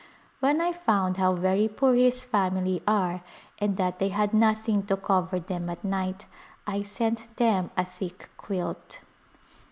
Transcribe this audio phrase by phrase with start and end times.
[0.39, 3.21] When I found how very poor his family are
[3.59, 6.25] and that they had nothing to cover them at night
[6.65, 9.01] I sent them a thick quilt.